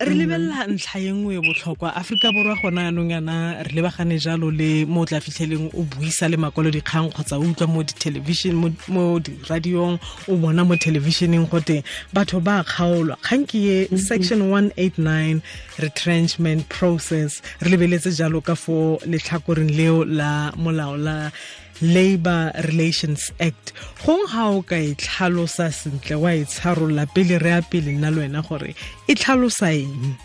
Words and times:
re 0.00 0.14
lebelela 0.14 0.62
ntlha 0.70 1.00
e 1.00 1.10
nngwe 1.10 1.40
botlhokwa. 1.42 1.90
Aforika 1.96 2.30
borwa 2.30 2.54
gona 2.62 2.82
yanong 2.86 3.10
yana 3.10 3.64
re 3.64 3.72
lebagane 3.74 4.14
jalo 4.22 4.46
le 4.54 4.86
mo 4.86 5.00
o 5.00 5.04
tla 5.04 5.18
fitlheleng 5.18 5.74
o 5.74 5.82
buisa 5.82 6.30
le 6.30 6.36
makwalodikgang 6.38 7.10
kgotsa 7.10 7.34
o 7.34 7.42
utlwa 7.42 7.66
mo 7.66 7.82
ditelevision 7.82 8.54
mo 8.86 9.18
diradiong 9.18 9.98
o 10.28 10.36
bona 10.36 10.62
mo 10.64 10.76
thelebišeneng 10.76 11.50
gote 11.50 11.82
batho 12.14 12.38
ba 12.38 12.62
kgaolwa. 12.62 13.18
Kgang 13.26 13.42
ke 13.42 13.58
ye 13.58 13.98
section 13.98 14.46
189 14.46 15.42
retrenchment 15.82 16.68
process. 16.68 17.42
Re 17.58 17.74
lebeletse 17.74 18.14
jalo 18.14 18.38
ka 18.38 18.54
fo 18.54 19.02
letlhakoreng 19.02 19.74
leo 19.74 20.04
la 20.04 20.52
molao 20.54 20.94
la 20.94 21.30
labor 21.82 22.52
relations 22.70 23.32
act. 23.40 23.72
Gong 24.06 24.26
ga 24.30 24.46
o 24.50 24.62
ka 24.62 24.76
e 24.78 24.94
tlhalosa 24.94 25.74
sentle 25.74 26.18
wa 26.22 26.30
e 26.30 26.44
tsharolola 26.44 27.06
pele 27.10 27.38
re 27.42 27.58
a 27.58 27.62
pele 27.62 27.98
nna 27.98 28.14
le 28.14 28.22
wena 28.22 28.46
gore 28.46 28.74
e 29.08 29.14
tlhalosa 29.14 29.72
eng? 29.72 30.16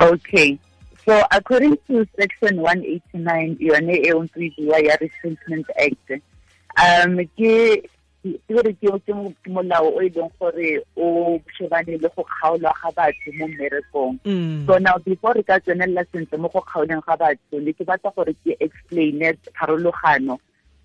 Okay. 0.00 0.58
So 1.04 1.24
according 1.32 1.78
to 1.88 2.06
section 2.18 2.60
189 2.60 3.56
yone 3.58 3.94
e 3.96 4.12
o 4.12 4.22
ntse 4.24 4.52
e 4.56 4.68
ya 4.68 4.96
retrenchment 5.00 5.66
act 5.76 6.20
um 6.76 7.16
ke 7.36 7.82
ke 8.22 8.72
ke 8.76 9.48
molao 9.48 9.96
o 9.96 10.02
e 10.04 10.10
leng 10.12 10.30
gore 10.38 10.84
o 10.96 11.40
shebane 11.56 11.96
le 11.96 12.08
go 12.14 12.22
kgaolwa 12.22 12.72
ga 12.82 12.90
batho 12.92 13.32
mo 13.38 13.48
mmerekong. 13.48 14.20
Mm. 14.24 14.66
so 14.66 14.78
now 14.78 14.98
before 14.98 15.32
re 15.34 15.42
ka 15.42 15.58
tsenelela 15.58 16.04
sentle 16.12 16.38
mo 16.38 16.48
go 16.52 16.60
kgaoleng 16.60 17.00
ga 17.06 17.16
batho 17.16 17.56
ne 17.64 17.72
ke 17.72 17.84
batla 17.84 18.12
gore 18.14 18.36
ke 18.44 18.56
explaine 18.60 19.32
pharologano 19.56 20.38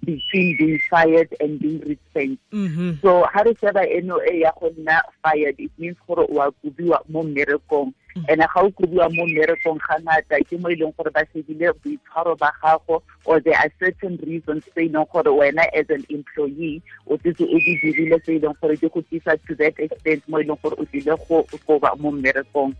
between 0.06 0.58
being 0.58 0.80
fired 0.90 1.30
and 1.40 1.60
being 1.60 1.82
retrenched 1.82 2.44
mm 2.52 2.68
-hmm. 2.68 3.02
so 3.02 3.24
ha 3.34 3.44
re 3.44 3.56
sheba 3.60 3.84
eno 3.90 4.22
e 4.32 4.40
ya 4.40 4.52
go 4.60 4.70
nna 4.70 5.02
fired 5.24 5.56
it 5.60 5.72
means 5.78 5.98
gore 6.08 6.24
o 6.30 6.42
a 6.42 6.52
kubiwa 6.52 7.02
mo 7.10 7.24
mmerekong 7.24 7.92
Mm-hmm. 8.16 8.32
and 8.32 8.40
ga 8.40 8.62
o 8.64 8.72
kubiwa 8.72 9.10
mo 9.12 9.28
mmerekong 9.28 9.76
ga 9.84 10.00
ngata 10.00 10.40
ke 10.48 10.56
mo 10.56 10.72
e 10.72 10.76
leng 10.80 10.96
gore 10.96 11.12
ba 11.12 11.28
shebile 11.36 11.76
boitshwaro 11.84 12.40
ba 12.40 12.48
gago 12.64 13.04
or 13.26 13.42
there 13.42 13.60
are 13.60 13.68
certain 13.78 14.16
reasons 14.24 14.64
tse 14.72 14.88
e 14.88 14.88
leng 14.88 15.04
gore 15.12 15.28
wena 15.36 15.68
as 15.76 15.84
an 15.92 16.00
employee 16.08 16.80
o 17.12 17.18
tsetse 17.20 17.44
o 17.44 17.60
di 17.60 17.76
dirile 17.84 18.16
tse 18.24 18.36
e 18.36 18.40
leng 18.40 18.56
gore 18.62 18.80
di 18.80 18.88
go 18.88 19.04
tlisa 19.04 19.36
to 19.44 19.52
that 19.60 19.76
extent 19.84 20.24
mo 20.32 20.40
e 20.40 20.48
leng 20.48 20.56
gore 20.64 20.80
o 20.80 20.86
tlile 20.88 21.12
go 21.28 21.44
goba 21.68 21.92
mo 22.00 22.16
mmerekong 22.16 22.72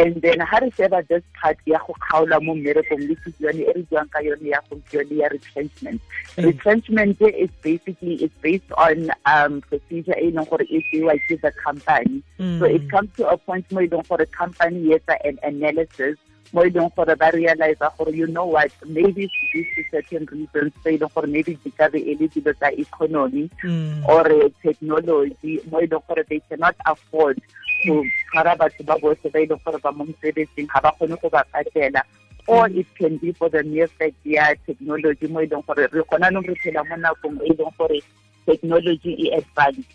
and 0.00 0.22
then 0.24 0.40
ha 0.40 0.56
re 0.64 0.72
sheba 0.72 1.04
this 1.12 1.20
part 1.36 1.60
ya 1.68 1.76
go 1.84 1.92
kgaola 2.00 2.40
mo 2.40 2.56
mmerekong 2.56 3.04
le 3.04 3.20
yone 3.44 3.68
e 3.68 3.72
re 3.76 3.84
buang 3.92 4.08
ka 4.08 4.24
yone 4.24 4.48
ya 4.48 4.64
gompieno 4.72 5.12
ya 5.12 5.28
retrenchment. 5.28 6.00
Mm. 6.40 6.44
Retrenchment 6.48 7.20
is 7.20 7.52
basically 7.60 8.16
is 8.24 8.32
based 8.40 8.72
on 8.80 9.12
um 9.28 9.60
procedure 9.60 10.16
e 10.16 10.32
leng 10.32 10.48
gore 10.48 10.64
e 10.72 10.80
tsewa 10.88 11.20
ke 11.28 11.36
the 11.44 11.52
company. 11.60 12.24
Mm. 12.40 12.58
So 12.58 12.64
it 12.64 12.88
comes 12.88 13.12
to 13.20 13.28
a 13.28 13.36
point 13.36 13.68
mo 13.68 13.84
e 13.84 13.92
leng 13.92 14.08
gore 14.08 14.24
company 14.32 14.53
yetsa 14.60 15.16
an 15.24 15.38
analysis 15.42 16.16
mo 16.54 16.62
e 16.62 16.70
leng 16.70 16.90
gore 16.94 17.14
ba 17.18 17.34
realize 17.34 17.82
gore 17.98 18.14
you 18.14 18.26
know 18.26 18.46
what? 18.46 18.70
Maybe 18.86 19.26
due 19.26 19.64
to 19.74 19.82
certain 19.90 20.26
reasons 20.30 20.72
tse 20.82 20.94
e 20.94 20.98
leng 21.02 21.10
gore 21.10 21.26
maybe 21.26 21.58
di 21.64 21.70
ka 21.74 21.88
be 21.90 21.98
e 21.98 22.14
le 22.14 22.30
dilo 22.30 22.54
tsa 22.54 22.70
economy 22.78 23.50
hmm. 23.58 24.06
or 24.06 24.22
technology 24.62 25.58
mo 25.66 25.82
e 25.82 25.90
leng 25.90 26.04
gore 26.06 26.22
they 26.30 26.38
cannot 26.46 26.78
afford 26.86 27.42
to 27.82 28.06
tshwara 28.30 28.54
batho 28.54 28.86
ba 28.86 28.94
botlhe 29.02 29.32
ba 29.34 29.42
e 29.42 29.50
leng 29.50 29.62
gore 29.66 29.82
ba 29.82 29.90
mo 29.90 30.06
mosebetsing 30.06 30.70
ga 30.70 30.80
ba 30.80 30.94
kgone 30.94 31.18
go 31.18 31.28
ba 31.28 31.42
patela. 31.50 32.06
Or 32.46 32.68
hmm. 32.68 32.78
it 32.78 32.86
can 32.94 33.16
be 33.18 33.32
for 33.32 33.48
the 33.50 33.66
mere 33.66 33.90
fact 33.90 34.14
ya 34.22 34.54
technology 34.62 35.26
mo 35.26 35.42
e 35.42 35.50
leng 35.50 35.66
gore 35.66 35.90
re 35.90 36.02
gona 36.06 36.30
nong 36.30 36.46
re 36.46 36.54
phela 36.62 36.86
mo 36.86 36.94
nakong 36.94 37.42
e 37.42 37.50
leng 37.50 37.74
gore 37.74 37.98
technology 38.46 39.12
e 39.18 39.32
advanced. 39.32 39.90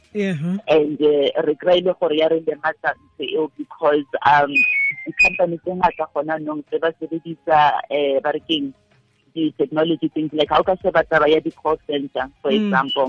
And 0.67 0.97
uh, 1.01 1.41
re 1.45 1.55
kry-ile 1.55 1.93
gore 1.99 2.15
ya 2.17 2.27
re 2.27 2.39
lematsa 2.41 2.93
ntse 2.97 3.23
eo 3.33 3.51
because 3.57 4.05
um 4.25 4.51
di-company 5.05 5.57
tse 5.57 5.71
ngata 5.75 6.05
gona 6.13 6.35
nong 6.39 6.63
tse 6.67 6.77
ba 6.79 6.91
sebedisa 6.99 7.59
um 7.89 8.19
ba 8.23 8.31
re 8.31 8.41
keng 8.47 8.73
di-technology 9.33 10.09
things 10.09 10.33
like 10.33 10.49
how 10.49 10.63
ka 10.63 10.75
sheba 10.81 11.03
taba 11.05 11.29
ya 11.29 11.39
di-call 11.39 11.77
center 11.87 12.25
for 12.41 12.51
example. 12.51 13.07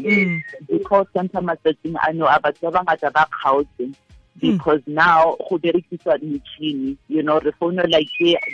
di-call 0.69 1.05
center 1.17 1.41
matsatsing 1.41 1.97
ano 2.09 2.27
a 2.29 2.37
batho 2.41 2.71
ba 2.71 2.81
bangata 2.85 3.09
ba 3.13 3.25
kgaotse 3.33 3.93
because 4.41 4.81
now 4.87 5.37
go 5.49 5.59
berekiswa 5.59 6.17
metšhini 6.23 6.97
you 7.09 7.23
know 7.23 7.39
re 7.41 7.53
founa 7.61 7.85
like 7.91 8.09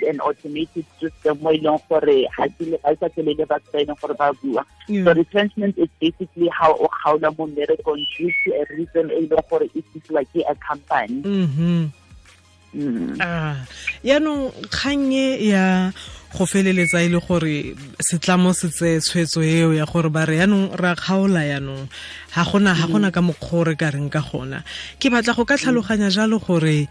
an 0.08 0.20
automated 0.20 0.84
system 1.00 1.38
mo 1.42 1.50
e 1.52 1.58
leng 1.58 1.78
gore 1.88 2.26
ga 2.36 2.46
e 2.46 2.96
sa 3.00 3.08
tlelele 3.08 3.46
batho 3.46 3.70
ba 3.72 3.78
e 3.82 3.86
leng 3.86 4.00
gore 4.00 4.14
ba 4.18 4.32
bua 4.42 4.64
so 4.86 5.12
retrenchment 5.12 5.78
is 5.78 5.88
basically 6.00 6.48
how 6.48 6.72
o 6.72 6.88
kgaola 6.88 7.34
mo 7.36 7.46
mmerekong 7.46 8.06
due 8.16 8.30
to 8.44 8.50
a 8.54 8.64
reason 8.70 9.10
e 9.10 9.26
leng 9.26 9.42
gore 9.50 9.66
e 9.74 9.82
tlisiwa 9.82 10.22
ke 10.32 10.40
a 10.46 10.54
company. 10.62 11.22
Ah. 13.20 13.64
Yaanong 14.04 14.52
kgang 14.68 15.08
e 15.12 15.48
ya 15.48 15.90
go 16.36 16.44
feleletsa 16.44 17.00
e 17.02 17.08
le 17.08 17.20
gore 17.20 17.74
setlamo 17.98 18.52
se 18.52 18.68
tse 18.68 19.00
tshwetso 19.00 19.40
eo 19.40 19.72
ya 19.72 19.86
gore 19.86 20.10
ba 20.10 20.26
re 20.26 20.36
yaanong 20.38 20.76
ra 20.76 20.94
kgaola 20.94 21.42
yaanong. 21.42 21.88
Ga 22.34 22.44
gona 22.44 22.74
ga 22.74 22.86
gona 22.86 23.10
ka 23.10 23.20
mokgwa 23.24 23.66
re 23.66 23.74
ka 23.74 23.90
reng 23.90 24.10
ka 24.10 24.20
gona. 24.20 24.62
Ke 25.00 25.08
batla 25.08 25.34
go 25.34 25.44
ka 25.48 25.56
tlhaloganya 25.56 26.12
jalo 26.12 26.38
gore 26.38 26.86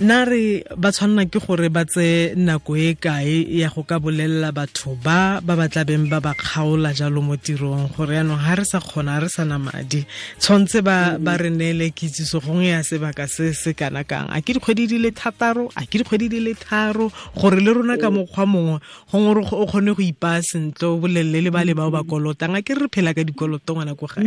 nna 0.00 0.24
re 0.24 0.64
ba 0.76 0.88
tshwanela 0.88 1.28
ke 1.28 1.36
gore 1.36 1.68
ba 1.68 1.84
tse 1.84 2.32
nako 2.36 2.76
e 2.80 2.96
kae 2.96 3.44
ya 3.60 3.68
go 3.68 3.84
ka 3.84 4.00
bolelela 4.00 4.48
batho 4.48 4.96
ba 4.96 5.44
ba 5.44 5.52
ba 5.52 5.68
tlabeng 5.68 6.08
ba 6.08 6.16
ba 6.16 6.32
kgaola 6.32 6.96
jalo 6.96 7.20
mo 7.20 7.36
tirong? 7.36 7.92
Gore 7.92 8.16
yaanong 8.16 8.40
ga 8.40 8.56
re 8.56 8.64
sa 8.64 8.80
kgona 8.80 9.20
re 9.20 9.28
sana 9.28 9.60
madi 9.60 10.00
tshwanetse 10.40 10.80
ba 10.80 11.20
ba 11.20 11.36
re 11.36 11.52
neele 11.52 11.92
kitsiso 11.92 12.40
gongwe 12.40 12.72
ya 12.72 12.80
sebaka 12.80 13.28
se 13.28 13.52
se 13.52 13.76
kana 13.76 14.00
kang. 14.08 14.32
A 14.32 14.40
ke 14.40 14.56
dikgwedi 14.56 14.88
di 14.88 14.96
le 14.96 15.12
thataro? 15.12 15.68
A 15.76 15.84
ke 15.84 16.00
dikgwedi 16.00 16.32
di 16.32 16.40
le 16.40 16.56
tharo? 16.56 17.12
Gore 17.36 17.60
le 17.60 17.70
rona 17.76 18.00
ka 18.00 18.08
mokgwa 18.08 18.48
mongwe 18.48 18.80
gongwe 19.12 19.30
re 19.36 19.42
o 19.44 19.66
kgone 19.68 19.92
go 19.92 20.00
ipaya 20.00 20.40
sentle 20.40 20.88
o 20.88 20.96
bolelele 21.04 21.44
le 21.44 21.50
ba 21.52 21.68
le 21.68 21.76
bao 21.76 21.92
ba 21.92 22.00
kolotang. 22.00 22.56
A 22.56 22.64
ke 22.64 22.72
re 22.72 22.88
re 22.88 22.88
phela 22.88 23.12
ka 23.12 23.20
dikoloto 23.28 23.76
ngwana 23.76 23.92
ko 23.92 24.08
gae 24.08 24.24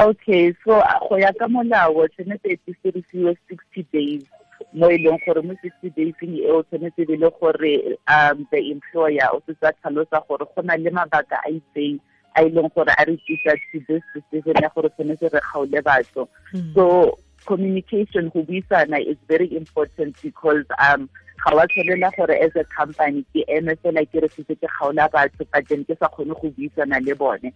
okay 0.00 0.54
so 0.64 0.82
go 1.08 1.16
ya 1.18 1.32
ka 1.32 1.48
molao 1.48 2.08
tshwanetse 2.08 2.48
e 2.52 2.58
dirisiwe 2.84 3.36
sixty 3.48 3.82
days 3.92 4.24
mo 4.72 4.90
e 4.90 4.98
leng 4.98 5.18
gore 5.24 5.42
mo 5.42 5.54
sixty 5.62 5.90
daysing 5.90 6.36
eo 6.44 6.62
tshwanetse 6.62 7.02
e 7.02 7.16
le 7.16 7.30
gore 7.40 7.96
um 8.08 8.46
the 8.50 8.60
employer 8.70 9.28
o 9.32 9.40
setse 9.46 9.66
a 9.66 9.72
tlhalosa 9.72 10.20
gore 10.28 10.44
go 10.54 10.62
na 10.62 10.76
le 10.76 10.90
mabaka 10.90 11.40
a 11.44 11.50
itseng 11.50 12.00
a 12.36 12.44
e 12.44 12.48
leng 12.50 12.68
gore 12.74 12.92
a 12.92 13.04
re 13.04 13.16
tlisa 13.16 13.56
to 13.72 13.80
this 13.88 14.02
decision 14.14 14.62
ya 14.62 14.68
gore 14.74 14.88
tshwanetse 14.88 15.32
re 15.32 15.40
kgaole 15.40 15.80
batho. 15.82 16.28
So 16.74 17.18
communication 17.46 18.28
go 18.28 18.42
buisana 18.42 19.00
is 19.00 19.16
very 19.28 19.48
important 19.56 20.16
because 20.22 20.64
um 20.78 21.08
ga 21.44 21.54
wa 21.56 21.66
tshwanela 21.66 22.10
gore 22.16 22.34
as 22.44 22.54
a 22.56 22.64
company 22.64 23.24
ke 23.34 23.44
eme 23.48 23.74
fela 23.82 24.02
ke 24.12 24.22
re 24.24 24.28
setse 24.36 24.54
ke 24.60 24.68
kgaola 24.76 25.08
batho 25.12 25.46
but 25.52 25.68
then 25.68 25.84
ke 25.84 25.96
sa 25.98 26.08
kgone 26.08 26.34
go 26.40 26.50
buisana 26.58 27.00
le 27.06 27.14
bone. 27.14 27.52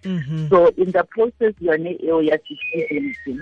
So 0.50 0.68
in 0.76 0.90
the 0.92 1.04
process 1.04 1.54
yone 1.60 1.96
eo 2.02 2.20
ya 2.20 2.36
sixty 2.46 3.38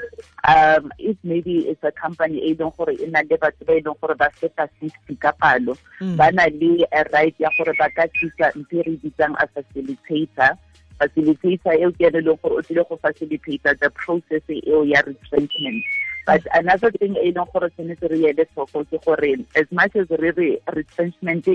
um 0.48 0.92
if 0.98 1.16
maybe 1.24 1.68
it's 1.68 1.82
a 1.82 1.92
company 1.92 2.38
e 2.38 2.54
leng 2.54 2.72
gore 2.76 2.94
e 2.94 3.06
na 3.06 3.22
le 3.30 3.36
batho 3.36 3.66
ba 3.66 3.74
e 3.76 3.82
leng 3.82 4.00
gore 4.00 4.14
ba 4.14 4.30
feta 4.40 4.68
sixty 4.80 5.16
ka 5.16 5.32
palo 5.40 5.76
ba 6.16 6.30
na 6.32 6.46
le 6.60 6.86
a 6.92 7.04
right 7.12 7.34
ya 7.38 7.50
gore 7.58 7.74
ba 7.78 7.90
ka 7.90 8.06
thusa 8.16 8.52
ntse 8.54 8.86
re 8.86 8.96
bitsang 9.02 9.34
a 9.38 9.46
facilitator. 9.48 10.56
Facilitator 10.98 11.74
eo 11.78 11.90
ke 11.92 12.06
ene 12.10 12.20
leng 12.26 12.38
gore 12.42 12.58
o 12.58 12.62
tlile 12.62 12.88
go 12.88 12.96
facilitator 13.02 13.78
the 13.78 13.90
process 13.90 14.42
eo 14.50 14.82
ya 14.82 15.02
retrenchment. 15.06 15.84
But 16.28 16.44
another 16.52 16.90
thing 17.00 17.16
e 17.16 17.32
leng 17.32 17.48
gore 17.52 17.68
tshwanetse 17.72 18.08
re 18.12 18.18
ele 18.30 18.44
tlhoko 18.52 18.84
ke 18.92 18.98
gore 19.04 19.30
as 19.60 19.68
much 19.78 19.94
as 19.96 20.10
re 20.22 20.30
re 20.38 20.48
retrenchment 20.78 21.46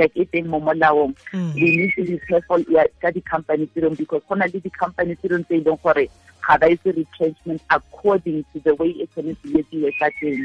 like 0.00 0.16
e 0.22 0.24
teng 0.32 0.50
mo 0.54 0.60
molaong 0.60 1.14
we 1.56 1.68
need 1.80 1.92
to 1.96 2.04
be 2.04 2.18
careful 2.28 2.60
ka 3.00 3.08
di-company 3.16 3.64
tse 3.72 3.88
because 3.96 4.20
go 4.28 4.36
na 4.36 4.50
le 4.52 4.60
di-company 4.66 5.16
tse 5.16 5.32
dingwe 5.32 5.46
tse 5.48 5.56
e 5.56 5.64
leng 5.64 5.80
gore 5.86 6.04
ga 6.44 6.58
ba 6.60 6.68
ise 6.74 6.92
retrenchment 6.98 7.64
according 7.78 8.44
to 8.52 8.60
the 8.68 8.74
way 8.80 8.92
e 9.00 9.08
tshwanetse 9.08 9.48
etsiwe 9.62 9.90
ka 9.98 10.12
teng. 10.20 10.44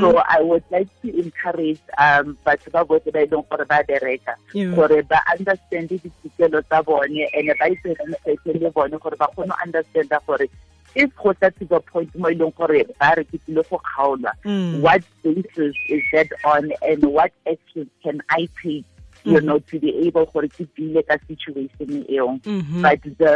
So 0.00 0.16
i 0.36 0.40
would 0.40 0.64
like 0.70 0.88
to 1.04 1.08
encourage 1.24 1.80
um 2.00 2.36
batho 2.48 2.72
ba 2.72 2.84
botlhe 2.88 3.12
ba 3.12 3.24
e 3.24 3.30
leng 3.34 3.44
gore 3.52 3.68
ba 3.68 3.84
bereka 3.92 4.40
gore 4.80 5.02
ba 5.12 5.20
understand 5.36 5.92
ditokelo 5.92 6.64
tsa 6.64 6.80
bone 6.88 7.28
and 7.36 7.52
ba 7.60 7.68
itse 7.76 7.92
research 8.08 8.60
le 8.64 8.70
bone 8.72 8.96
gore 8.96 9.16
ba 9.20 9.28
kgone 9.36 9.52
understanda 9.64 10.24
gore 10.26 10.48
if 10.94 11.10
go 11.16 11.32
tla 11.32 11.50
to 11.52 11.64
the 11.64 11.80
point 11.80 12.14
mo 12.14 12.28
e 12.28 12.34
leng 12.34 12.54
gore 12.56 12.84
ba 12.98 13.14
re 13.16 13.24
ke 13.24 13.38
tlile 13.46 13.62
go 13.70 13.78
kgaolwa. 13.78 14.32
What 14.80 15.02
basis 15.22 15.74
is 15.88 16.02
that 16.12 16.28
on 16.44 16.72
and 16.82 17.02
what 17.04 17.32
actions 17.46 17.88
can 18.02 18.20
i 18.30 18.48
take 18.62 18.84
you 19.22 19.38
know 19.42 19.58
to 19.58 19.78
be 19.78 19.90
able 20.06 20.24
gore 20.32 20.48
ke 20.48 20.64
deale 20.76 21.02
ka 21.06 21.16
situation 21.28 22.04
eo 22.08 22.40
Mhm. 22.44 22.80
but 22.82 23.02
the 23.20 23.32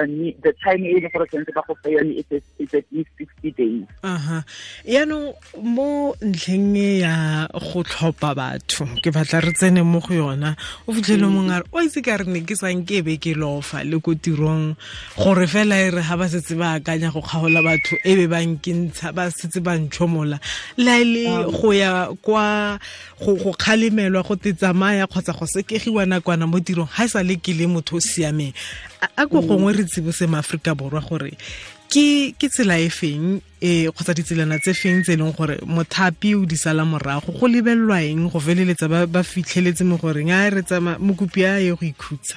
the 0.46 0.52
time 0.64 0.82
e 0.84 0.94
leng 1.00 1.12
gore 1.12 1.26
tshwanetse 1.28 1.52
ba 1.54 1.62
go 1.68 1.74
fa 1.82 1.90
yone 1.94 2.12
is 2.22 2.42
is 2.58 2.72
at 2.74 2.84
least 2.90 3.10
60 3.18 3.50
days 3.52 3.84
aha. 4.04 4.44
Yaanong 4.84 5.32
mo 5.64 6.14
ntlheng 6.20 6.76
e 6.76 7.00
ya 7.00 7.48
go 7.48 7.82
tlhopha 7.82 8.34
batho 8.36 8.84
ke 9.00 9.08
batla 9.08 9.40
re 9.40 9.52
tsene 9.56 9.80
mo 9.80 10.00
go 10.00 10.12
yona. 10.12 10.56
O 10.86 10.92
fitlhele 10.92 11.24
mongwe 11.32 11.56
a 11.56 11.60
re 11.64 11.66
o 11.72 11.80
itse 11.80 12.04
ka 12.04 12.20
re 12.20 12.28
ne 12.28 12.44
ke 12.44 12.52
sang 12.52 12.84
ke 12.84 13.00
be 13.00 13.16
ke 13.16 13.32
lofa 13.32 13.80
le 13.82 13.96
ko 14.04 14.12
tirong. 14.12 14.76
Gore 15.16 15.46
fela 15.48 15.80
e 15.80 15.88
re 15.90 16.02
ga 16.04 16.16
ba 16.20 16.28
setse 16.28 16.52
ba 16.54 16.76
akanya 16.76 17.08
go 17.12 17.24
kgaola 17.24 17.64
batho 17.64 17.96
e 18.04 18.12
be 18.14 18.26
ba 18.28 18.44
nkentsha 18.44 19.14
ba 19.16 19.32
setse 19.32 19.64
ba 19.64 19.72
ntšhomola 19.80 20.36
le 20.76 20.90
a 20.92 21.00
e 21.00 21.04
le 21.04 21.24
go 21.48 21.72
ya 21.72 22.12
kwa 22.20 22.78
go 23.18 23.52
kgalemelwa 23.56 24.22
go 24.22 24.36
te 24.36 24.52
tsamaya 24.52 25.08
kgotsa 25.08 25.32
go 25.32 25.46
sekegiwa 25.48 26.04
nakwana 26.04 26.44
mo 26.46 26.60
tirong 26.60 26.92
ga 26.92 27.04
e 27.04 27.08
sa 27.08 27.22
le 27.24 27.40
ke 27.40 27.56
le 27.56 27.66
motho 27.66 27.96
o 27.96 28.00
siameng. 28.00 28.52
A 29.00 29.24
a 29.24 29.26
ko 29.26 29.40
gongwe 29.40 29.72
re 29.72 29.84
tsebose 29.84 30.28
maaforika 30.28 30.74
borwa 30.76 31.00
gore 31.00 31.32
ke 31.94 32.34
ke 32.34 32.48
tsela 32.50 32.74
e 32.82 32.88
feng 32.90 33.38
e 33.62 33.86
kgotsa 33.86 34.14
ditselana 34.18 34.58
tse 34.58 34.74
feng 34.74 35.02
tse 35.06 35.14
e 35.14 35.18
leng 35.20 35.30
gore 35.30 35.60
mothapi 35.62 36.34
o 36.34 36.42
di 36.44 36.56
sala 36.58 36.82
morago? 36.82 37.30
Go 37.38 37.46
lebelelwa 37.46 38.02
eng 38.02 38.26
go 38.32 38.40
feleletsa 38.42 38.90
ba, 38.90 39.06
ba 39.06 39.22
fitlheletse 39.22 39.86
mo 39.86 39.94
goreng 40.02 40.34
a 40.34 40.50
re 40.50 40.62
tsama 40.66 40.98
mokopi 40.98 41.46
a 41.46 41.62
ye 41.62 41.70
go 41.70 41.86
ikhutsa? 41.86 42.34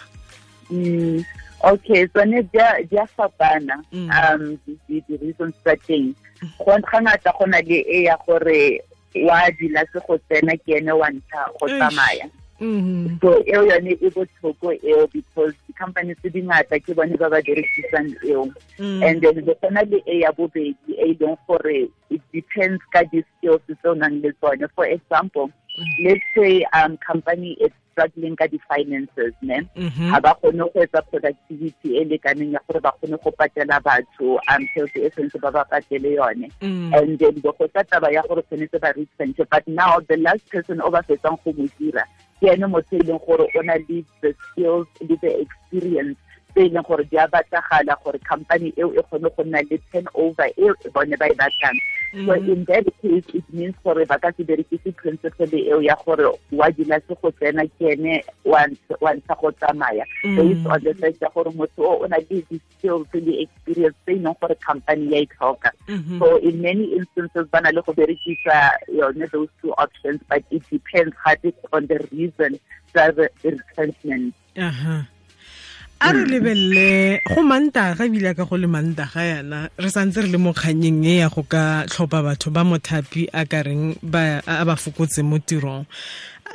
Mm, 0.69 1.25
okay 1.65 2.05
tsone 2.13 2.45
dia 2.53 2.77
dia 2.85 3.05
fapana 3.17 3.81
Mm. 3.89 4.09
um 4.13 4.41
di 4.85 5.01
di 5.09 5.13
reasons 5.25 5.57
tsa 5.65 5.73
teng. 5.89 6.13
Go 6.61 6.77
ga 6.77 7.01
ngata 7.01 7.33
go 7.33 7.45
na 7.49 7.57
le 7.65 7.81
e 7.81 8.05
ya 8.05 8.15
gore 8.27 8.77
wa 9.25 9.41
dila 9.57 9.81
se 9.89 9.97
go 10.05 10.21
tsena 10.29 10.53
ke 10.61 10.77
ene 10.77 10.93
wa 10.93 11.09
ntsha 11.09 11.49
go 11.57 11.65
tsamaya 11.65 12.29
Mhm. 12.59 13.19
so 13.21 13.43
eo 13.45 13.61
yone 13.69 13.91
e 14.01 14.09
botlhoko 14.09 14.73
eo 14.83 15.07
because 15.13 15.53
di-company 15.67 16.15
tse 16.15 16.29
dingata 16.33 16.79
ke 16.81 16.95
bone 16.95 17.13
ba 17.17 17.29
ba 17.29 17.41
direkisang 17.41 18.09
eo. 18.25 18.49
Mm. 18.79 19.01
and 19.05 19.21
then 19.21 19.45
go 19.45 19.53
tsena 19.61 19.85
le 19.89 20.01
e 20.07 20.21
ya 20.21 20.31
bobedi 20.31 20.75
e 20.89 21.11
e 21.11 21.17
leng 21.19 21.37
gore 21.47 21.87
it 22.09 22.21
depends 22.33 22.81
ka 22.93 23.03
di-skills 23.11 23.61
tse 23.67 23.85
o 23.85 23.93
nang 23.93 24.21
le 24.21 24.33
tsone. 24.41 24.65
For 24.75 24.85
example 24.85 25.51
let's 26.01 26.25
say 26.35 26.65
um 26.73 26.97
company 26.97 27.53
is 27.61 27.69
struggling 27.93 28.35
ka 28.37 28.45
di-finances 28.45 29.33
ne? 29.41 29.61
Ga 30.13 30.19
ba 30.21 30.33
kgone 30.41 30.65
go 30.73 30.81
etsa 30.81 31.01
productivity 31.09 31.97
e 31.97 32.05
lekaneng 32.09 32.53
ya 32.53 32.61
gore 32.65 32.81
ba 32.81 32.93
kgone 32.97 33.17
go 33.21 33.29
patela 33.33 33.77
batho 33.81 34.37
um 34.49 34.61
tšhelete 34.73 35.01
e 35.05 35.09
tshwanetse 35.13 35.37
ba 35.41 35.51
ba 35.51 35.65
patele 35.65 36.13
yone. 36.17 36.49
Mm. 36.61 36.93
and 36.93 37.19
then 37.19 37.37
go 37.41 37.53
go 37.57 37.67
tla 37.69 37.83
taba 37.85 38.09
ya 38.13 38.21
gore 38.25 38.41
tshwanetse 38.49 38.81
ba 38.81 38.93
retrenche 38.97 39.45
but 39.49 39.67
now 39.67 39.99
the 40.09 40.17
last 40.17 40.41
person 40.49 40.81
o 40.81 40.89
ba 40.89 41.01
fetsang 41.05 41.37
go 41.45 41.53
mo 41.53 41.65
dira 41.77 42.05
ke 42.39 42.47
ene 42.53 42.67
motho 42.67 42.95
e 42.97 43.03
leng 43.03 43.19
gore 43.25 43.45
o 43.57 43.61
na 43.61 43.75
le 43.87 44.03
the 44.21 44.33
skills 44.43 44.87
le 45.07 45.15
the 45.21 45.31
experience 45.41 46.17
tse 46.57 46.65
e 46.65 46.69
leng 46.73 46.81
gore 46.89 47.05
di 47.05 47.17
a 47.21 47.27
batlagala 47.29 47.93
gore 48.03 48.17
company 48.25 48.73
eo 48.77 48.89
e 48.97 49.01
kgone 49.05 49.29
go 49.37 49.43
nna 49.45 49.61
le 49.69 49.77
turnover 49.93 50.49
eo 50.57 50.73
bone 50.93 51.13
ba 51.21 51.29
e 51.29 51.35
batlang 51.37 51.77
so 52.25 52.33
Mhm. 52.33 52.49
in 52.49 52.63
that 52.65 52.85
case 53.03 53.27
it 53.35 53.43
means 53.53 53.75
gore 53.83 54.05
ba 54.09 54.17
ka 54.17 54.31
se 54.37 54.43
berekise 54.43 54.89
principle 54.95 55.53
eo 55.53 55.81
ya 55.81 55.93
gore 56.05 56.25
wa 56.51 56.69
dila 56.71 56.97
se 57.07 57.13
go 57.21 57.29
tsena 57.31 57.67
ke 57.77 57.93
ene 57.93 58.23
wa 58.45 58.63
ntsha 58.65 59.35
go 59.41 59.51
tsamaya 59.51 60.05
based 60.23 60.63
Mm. 60.65 60.71
on 60.71 60.79
the 60.83 60.93
fact 60.95 61.21
ya 61.21 61.29
gore 61.35 61.51
motho 61.51 61.83
o 61.83 61.93
o 62.03 62.07
na 62.07 62.17
le 62.17 62.41
di-skills 62.49 63.05
le 63.13 63.33
experience 63.43 63.95
tse 64.05 64.15
e 64.15 64.19
leng 64.23 64.33
gore 64.41 64.55
company 64.65 65.11
ya 65.13 65.19
e 65.19 65.25
tlhoka 65.27 65.71
Mhm. 65.87 66.19
so 66.19 66.37
in 66.39 66.61
many 66.61 66.85
instances 66.95 67.45
ba 67.51 67.61
na 67.61 67.69
le 67.75 67.81
go 67.85 67.93
berekisa 67.93 68.55
yone 68.87 69.27
those 69.35 69.51
two 69.61 69.73
options 69.77 70.19
but 70.29 70.41
it 70.49 70.63
depends 70.71 71.13
gape 71.25 71.53
on 71.73 71.85
the 71.91 71.99
reason 72.15 72.57
tsa 72.95 73.11
the 73.11 73.27
retrenchment 73.43 74.33
aha 74.57 75.05
a 75.99 76.13
re 76.13 76.25
lebelele 76.25 77.21
go 77.25 77.41
mantaga 77.41 78.05
ebile 78.05 78.35
ka 78.37 78.45
go 78.45 78.55
le 78.55 78.67
mantaga 78.67 79.21
yana 79.25 79.69
re 79.77 79.89
santse 79.89 80.21
re 80.21 80.29
le 80.29 80.37
mo 80.37 80.53
kganyeng 80.53 81.01
e 81.05 81.17
ya 81.25 81.29
go 81.29 81.41
ka 81.41 81.85
tlhopha 81.89 82.21
batho 82.21 82.53
ba 82.53 82.61
mothapi 82.61 83.25
a 83.33 83.45
ka 83.49 83.65
reng 83.65 83.97
a 84.45 84.65
ba 84.65 84.75
fokotse 84.77 85.25
mo 85.25 85.41
tirong 85.41 85.85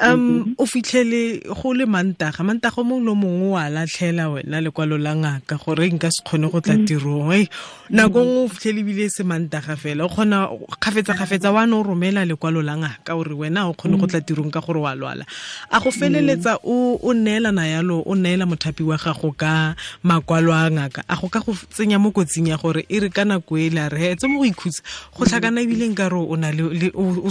um 0.00 0.54
o 0.58 0.64
fitlhele 0.66 1.40
go 1.62 1.72
le 1.74 1.84
mantaga. 1.86 2.42
Mantaga 2.44 2.80
o 2.80 2.84
mongwe 2.84 3.04
le 3.04 3.14
mongwe 3.14 3.48
o 3.52 3.56
a 3.56 3.68
latlhela 3.68 4.30
wena 4.30 4.60
lekwalo 4.60 4.98
la 4.98 5.14
ngaka 5.14 5.56
gore 5.58 5.88
nka 5.90 6.10
se 6.10 6.22
kgone 6.24 6.50
go 6.50 6.60
tla 6.60 6.76
tirong. 6.86 7.32
E 7.34 7.48
nako 7.90 8.20
nngwe 8.24 8.44
o 8.44 8.48
fitlhele 8.48 8.80
ebile 8.80 9.08
se 9.10 9.22
mantaga 9.22 9.76
fela. 9.76 10.04
O 10.04 10.08
kgona 10.08 10.48
kgafetsa-kgafetsa 10.80 11.52
wa 11.52 11.66
ne 11.66 11.74
o 11.74 11.82
romela 11.82 12.24
lekwalo 12.24 12.62
la 12.62 12.76
ngaka 12.76 13.14
ore 13.14 13.34
wena 13.34 13.68
o 13.68 13.74
kgone 13.74 13.98
go 13.98 14.06
tla 14.06 14.20
tirong 14.20 14.50
ka 14.50 14.60
gore 14.60 14.80
wa 14.80 14.94
lwala. 14.94 15.24
A 15.70 15.80
go 15.80 15.90
feleletsa 15.90 16.58
o 16.64 16.98
o 17.02 17.12
neelana 17.12 17.66
yalo 17.68 18.02
o 18.06 18.14
neela 18.14 18.46
mothapi 18.46 18.82
wa 18.82 18.96
gago 18.96 19.32
ka 19.36 19.74
makwalo 20.02 20.52
a 20.52 20.70
ngaka. 20.70 21.04
A 21.08 21.16
go 21.16 21.28
ka 21.28 21.40
go 21.40 21.52
tsenya 21.70 21.98
mo 22.00 22.10
kotsing 22.10 22.48
ya 22.48 22.56
gore 22.56 22.86
e 22.88 23.00
re 23.00 23.08
ka 23.10 23.24
nako 23.24 23.58
e 23.58 23.70
le 23.70 23.80
a 23.80 23.88
re 23.88 24.12
etse 24.16 24.26
mo 24.26 24.38
go 24.40 24.44
ikhutsa. 24.46 24.82
Go 25.16 25.24
tlhakana 25.24 25.60
ebilengka 25.60 26.08
re 26.08 26.16
o 26.16 26.36
na 26.36 26.50
le 26.50 26.62
le- 26.72 26.92
o 26.94 27.28
o 27.28 27.30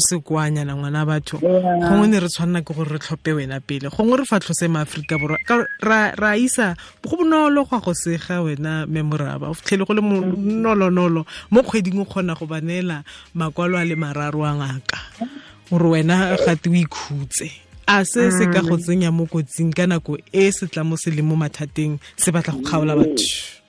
ngwana 0.82 1.06
batho. 1.06 1.38
Gongwe 1.40 2.08
ne 2.08 2.20
re 2.20 2.28
tshwanela 2.52 2.62
ke 2.66 2.74
gore 2.74 2.90
re 2.92 3.00
tlhope 3.00 3.34
wena 3.36 3.60
pele. 3.62 3.90
Gongwe 3.90 4.18
re 4.20 4.26
fatlhose 4.26 4.68
maaforika 4.68 5.18
borwa. 5.18 5.38
Ka- 5.46 5.68
ra 6.18 6.36
isa 6.38 6.76
go 7.04 7.18
bonolo 7.18 7.68
go 7.70 7.78
a 7.78 7.80
go 7.80 7.92
sega 7.94 8.42
wena 8.44 8.86
memoraba. 8.88 9.50
O 9.50 9.54
fitlhele 9.54 9.86
go 9.86 9.94
le 9.94 10.02
monolonolo 10.02 11.26
mo 11.52 11.62
kgweding 11.64 12.00
o 12.02 12.06
kgona 12.06 12.36
go 12.38 12.46
ba 12.46 12.60
neela 12.62 13.04
makwalo 13.36 13.78
a 13.80 13.86
le 13.86 13.96
mararo 13.96 14.44
a 14.46 14.54
ngaka 14.56 15.00
gore 15.70 15.90
wena 15.90 16.36
gate 16.46 16.68
o 16.68 16.74
ikhutse. 16.74 17.52
A 17.88 18.06
se 18.06 18.32
se 18.32 18.46
ka 18.52 18.62
go 18.62 18.78
tsenya 18.78 19.12
mo 19.12 19.26
kotsing 19.26 19.74
ka 19.74 19.86
nako 19.88 20.18
e 20.34 20.52
se 20.52 20.68
tla 20.68 20.84
mo 20.84 20.96
se 20.96 21.12
le 21.12 21.22
mo 21.22 21.36
mathateng 21.36 22.00
se 22.18 22.32
batla 22.32 22.54
go 22.54 22.62
kgaola 22.62 22.96
batho. 22.96 23.60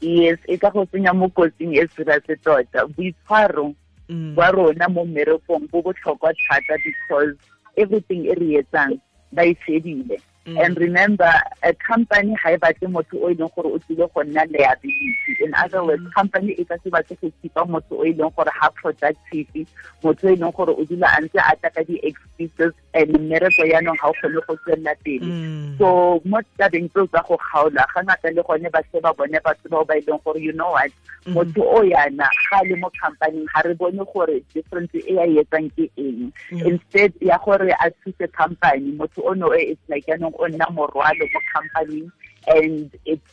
Yes 0.00 0.38
e 0.48 0.56
ka 0.58 0.70
go 0.70 0.84
tsenya 0.86 1.14
mo 1.14 1.28
kotsing 1.28 1.76
e 1.76 1.86
serase 1.96 2.36
tota. 2.42 2.86
Boitshwaro 2.88 3.74
Mm. 4.06 4.36
wa 4.36 4.50
rona 4.52 4.84
mo 4.92 5.00
mmerekong 5.06 5.64
bo 5.72 5.80
botlhokwa 5.80 6.28
thata 6.36 6.76
because 6.84 7.32
everything 7.76 8.22
e 8.26 8.34
re 8.34 8.48
etsang 8.60 9.00
ba 9.32 9.42
e 9.44 9.54
shebile 9.66 10.18
Mm. 10.46 10.60
and 10.62 10.76
remember 10.76 11.32
a 11.62 11.72
company 11.72 12.36
ga 12.42 12.50
e 12.52 12.56
batle 12.58 12.88
motho 12.92 13.16
o 13.16 13.30
e 13.32 13.34
leng 13.34 13.48
gore 13.56 13.64
o 13.72 13.78
tlile 13.80 14.04
go 14.12 14.20
nna 14.20 14.44
liability. 14.52 15.40
In 15.40 15.54
other 15.54 15.82
words 15.82 16.04
company 16.12 16.52
e 16.52 16.64
ka 16.64 16.76
se 16.84 16.90
batle 16.90 17.16
go 17.20 17.32
keepa 17.40 17.64
motho 17.64 17.96
o 17.96 18.04
e 18.04 18.12
leng 18.12 18.28
gore 18.36 18.52
ha 18.52 18.68
productive 18.76 19.64
motho 20.04 20.28
e 20.28 20.36
leng 20.36 20.52
gore 20.52 20.76
o 20.76 20.84
dula 20.84 21.08
a 21.16 21.22
ntse 21.24 21.40
a 21.40 21.56
tla 21.56 21.70
ka 21.70 21.82
di-excuses 21.88 22.76
and 22.92 23.16
mmereko 23.16 23.64
yaanong 23.72 23.96
ga 23.96 24.08
o 24.08 24.12
kgone 24.20 24.44
go 24.46 24.56
tswelela 24.60 24.94
pele. 25.00 25.24
Mm. 25.24 25.78
so 25.78 26.20
mo 26.28 26.38
tabeng 26.60 26.92
tseo 26.92 27.06
tsa 27.08 27.24
go 27.24 27.40
kgaola 27.40 27.88
ga 27.94 28.04
ngata 28.04 28.28
le 28.36 28.42
gone 28.44 28.68
ba 28.68 28.84
se 28.92 29.00
ba 29.00 29.14
bone 29.16 29.40
batho 29.40 29.68
bao 29.72 29.84
ba 29.88 29.96
e 29.96 30.04
leng 30.04 30.20
gore 30.24 30.40
you 30.44 30.52
know 30.52 30.76
what? 30.76 30.92
Motho 31.24 31.64
o 31.64 31.80
yana 31.80 32.28
ga 32.28 32.60
a 32.60 32.68
le 32.68 32.76
mo 32.76 32.92
companying 33.00 33.48
ga 33.48 33.64
re 33.64 33.72
bone 33.72 34.04
gore 34.12 34.44
difference 34.52 34.92
e 34.92 35.16
a 35.16 35.24
e 35.24 35.40
etsang 35.40 35.72
ke 35.72 35.88
eng. 35.96 36.28
Instead 36.52 37.16
ya 37.24 37.40
gore 37.40 37.72
a 37.72 37.88
thuse 38.04 38.28
company 38.36 38.92
motho 38.92 39.24
ono 39.24 39.48
e 39.56 39.72
it's 39.72 39.80
like 39.88 40.04
yaanong 40.04 40.33
o 40.38 40.48
nna 40.48 40.66
morwalo 40.70 41.24
mo 41.32 41.40
company 41.54 42.10
and 42.46 42.90
it's 43.06 43.24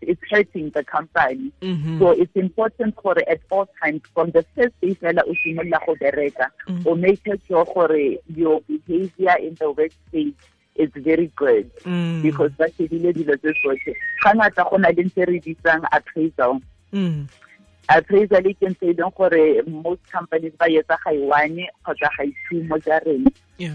it's 0.00 0.22
hurting 0.30 0.70
the 0.70 0.84
company. 0.84 1.50
Mhm. 1.60 1.98
so 1.98 2.10
it's 2.10 2.36
important 2.36 2.94
for 3.02 3.14
at 3.28 3.40
all 3.50 3.66
times 3.82 4.02
from 4.14 4.30
the 4.30 4.44
first 4.54 4.74
day 4.80 4.94
fela 4.94 5.22
o 5.26 5.34
simolola 5.42 5.78
go 5.86 5.94
bereka 5.96 6.46
o 6.86 6.94
make 6.94 7.20
sure 7.48 7.64
gore 7.64 8.18
your 8.34 8.60
behavior 8.68 9.36
in 9.40 9.54
the 9.58 9.70
workplace 9.70 10.34
is 10.76 10.90
very 10.96 11.30
good. 11.36 11.70
Mm. 11.84 12.22
because 12.22 12.50
ba 12.58 12.66
shebile 12.70 13.12
dilo 13.14 13.36
tse 13.38 13.52
tsotlhe. 13.58 13.94
Ga 14.22 14.30
ngata 14.34 14.70
go 14.70 14.76
na 14.76 14.88
le 14.88 15.02
ntse 15.04 15.26
re 15.26 15.40
bitsang 15.40 15.82
appraisal 15.92 16.60
Mm. 17.84 17.96
appraisal 17.96 18.42
ke 18.60 18.66
ntse 18.72 18.84
e 18.90 18.94
leng 18.96 19.12
gore 19.16 19.62
most 19.68 20.00
companies 20.12 20.52
ba 20.58 20.66
etsa 20.72 20.96
ga 21.04 21.10
e 21.12 21.20
one 21.28 21.68
kgotsa 21.84 22.08
ga 22.16 22.24
e 22.24 22.32
two 22.48 22.62
mo 22.64 22.78
jareng 22.80 23.24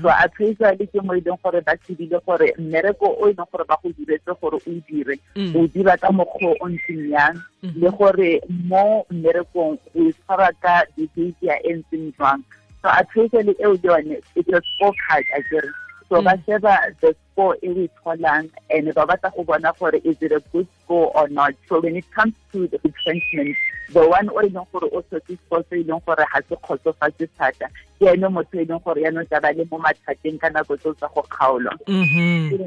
so 0.02 0.10
appraisal 0.10 0.76
ke 0.78 1.00
mo 1.06 1.14
e 1.14 1.22
leng 1.22 1.38
gore 1.44 1.62
ba 1.62 1.78
shebile 1.86 2.18
gore 2.26 2.50
mmereko 2.58 3.06
o 3.22 3.30
e 3.30 3.34
leng 3.38 3.46
gore 3.54 3.66
ba 3.70 3.78
go 3.84 3.90
diretse 3.94 4.34
gore 4.42 4.58
o 4.58 4.72
dire 4.90 5.16
Mm. 5.36 5.56
o 5.56 5.68
dira 5.68 5.98
ka 5.98 6.10
mokgwa 6.12 6.56
o 6.60 6.66
ntseng 6.70 7.06
yang 7.14 7.38
Mhm. 7.64 7.80
le 7.82 7.90
gore 7.98 8.32
mo 8.66 9.06
mmerekong 9.14 9.78
o 9.96 10.00
e 10.02 10.12
tshwara 10.14 10.50
ka 10.62 10.84
behavior 10.98 11.58
e 11.64 11.74
ntseng 11.78 12.10
jwang 12.18 12.42
so 12.82 12.88
appraisal 12.90 13.46
eo 13.60 13.74
le 13.78 13.80
yone 13.84 14.18
it's 14.36 14.50
a 14.50 14.60
scorecard 14.74 15.26
a 15.38 15.42
kere 15.50 15.70
so 16.10 16.22
ba 16.22 16.34
sheba 16.46 16.78
the 17.02 17.16
score 17.32 17.56
e 17.62 17.70
o 17.70 17.84
e 17.86 17.90
tholang 18.04 18.50
and 18.70 18.94
ba 18.94 19.06
batla 19.06 19.34
go 19.36 19.44
bona 19.44 19.74
gore 19.80 19.96
is 20.04 20.18
it 20.22 20.32
a 20.32 20.40
good 20.52 20.68
score 20.84 21.12
or 21.16 21.28
not. 21.30 21.54
So 21.68 21.80
when 21.80 21.96
it 21.96 22.10
comes 22.12 22.34
to 22.52 22.68
the 22.68 22.80
retrenchment 22.84 23.56
the 23.94 24.08
one 24.08 24.30
o 24.30 24.42
e 24.42 24.50
leng 24.50 24.66
gore 24.72 24.90
o 24.92 25.02
tshotse 25.02 25.38
score 25.46 25.64
se 25.70 25.82
e 25.82 25.84
leng 25.84 26.02
gore 26.06 26.26
ga 26.32 26.42
se 26.48 26.56
kgotsofatse 26.56 27.26
thata 27.38 27.68
ke 28.00 28.06
ene 28.14 28.28
motho 28.30 28.62
e 28.62 28.66
leng 28.66 28.82
gore 28.84 29.02
yaanong 29.02 29.28
tla 29.30 29.42
ba 29.42 29.52
le 29.54 29.66
mo 29.72 29.78
mathateng 29.78 30.38
ka 30.42 30.50
nako 30.50 30.78
tseo 30.78 30.94
tsa 30.94 31.08
go 31.14 31.22
kgaolwa. 31.26 31.74
Mhm. 31.88 32.58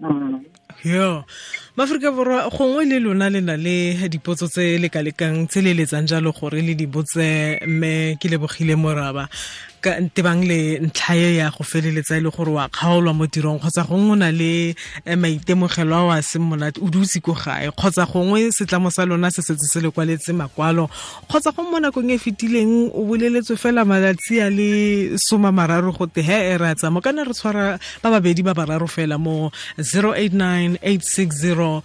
Mm. 0.00 0.44
yo. 0.84 1.24
Maaforika 1.76 2.10
borwa 2.12 2.50
gongwe 2.50 2.84
le 2.84 2.98
lona 3.00 3.30
le 3.30 3.40
na 3.40 3.56
le 3.56 4.08
dipotso 4.08 4.46
tse 4.46 4.78
lekalekang 4.78 5.48
tse 5.48 5.60
le 5.60 5.74
letsang 5.74 6.06
jalo 6.06 6.32
gore 6.32 6.62
le 6.62 6.74
di 6.74 6.86
botse 6.86 7.58
mme 7.66 8.16
ke 8.20 8.28
lebogile 8.30 8.74
Muravha 8.78 9.28
ka 9.80 9.96
ntebang 10.00 10.44
le 10.44 10.78
ntlha 10.84 11.14
e 11.16 11.36
ya 11.40 11.50
go 11.50 11.64
feleletsa 11.64 12.18
e 12.18 12.20
le 12.20 12.30
gore 12.30 12.52
wa 12.52 12.68
kgaolwa 12.68 13.12
mo 13.16 13.26
tirong 13.26 13.58
kgotsa 13.58 13.88
gongwe 13.88 14.12
o 14.12 14.16
na 14.16 14.30
le 14.30 14.74
eh, 15.06 15.16
maitemogelo 15.16 15.96
a 15.96 16.04
wa 16.10 16.22
seng 16.22 16.44
monate 16.44 16.78
o 16.84 16.88
dutse 16.92 17.20
ko 17.24 17.32
gae 17.32 17.72
kgotsa 17.72 18.04
gongwe 18.04 18.52
setlamo 18.52 18.90
sa 18.90 19.06
lona 19.08 19.30
se 19.30 19.42
setse 19.42 19.66
se 19.66 19.80
le 19.80 19.90
kwaletse 19.90 20.32
makwalo. 20.36 20.88
Kgotsa 21.28 21.52
go 21.56 21.62
mo 21.64 21.80
nakong 21.80 22.12
e 22.12 22.18
fetileng 22.18 22.92
o 22.92 23.04
boleletswe 23.08 23.56
fela 23.56 23.84
malatsi 23.84 24.40
a 24.40 24.50
le 24.50 25.16
soma 25.16 25.50
mararo 25.52 25.92
go 25.96 26.06
te 26.06 26.20
he 26.22 26.38
e 26.52 26.58
re 26.60 26.68
a 26.70 26.74
tsamo 26.74 27.00
kana 27.00 27.24
re 27.24 27.32
tshwara 27.32 27.78
ba 28.02 28.08
babedi 28.10 28.42
ba 28.44 28.54
bararo 28.54 28.86
fela 28.86 29.16
mo 29.18 29.50
089 29.80 30.76
860 30.84 31.82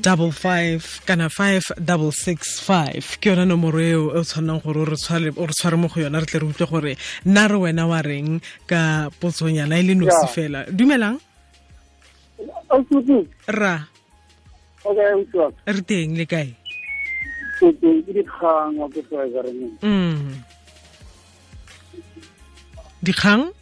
double 0.00 0.32
five 0.32 1.00
kana 1.06 1.28
five 1.28 1.62
double 1.84 2.12
six 2.12 2.60
five. 2.60 3.18
Ke 3.20 3.30
yona 3.30 3.46
nomoro 3.46 3.80
eo 3.80 4.10
e 4.14 4.18
o 4.18 4.22
tshwanang 4.22 4.62
gore 4.62 4.80
o 4.82 4.84
re 4.84 4.96
tshware 4.96 5.76
mo 5.76 5.88
go 5.88 6.00
yona 6.00 6.20
re 6.20 6.26
tle 6.26 6.40
re 6.40 6.46
utlwe 6.46 6.66
gore 6.66 6.96
nna 7.24 7.48
re 7.48 7.56
wena 7.56 7.86
wa 7.86 8.00
reng 8.02 8.40
ka 8.66 9.10
potsonyana 9.20 9.78
e 9.78 9.82
le 9.82 9.94
nosi 9.94 10.26
fela. 10.34 10.66
Dumelang? 10.70 11.18
Ra. 13.48 13.86
Re 15.66 15.82
teng 15.86 16.16
le 16.16 16.26
kae? 16.26 16.54
Dikgang 23.04 23.52